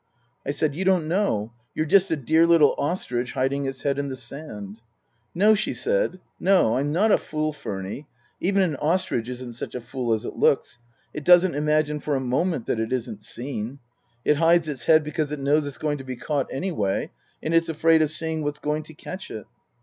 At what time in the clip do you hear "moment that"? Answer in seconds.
12.19-12.79